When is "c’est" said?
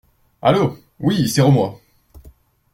1.29-1.43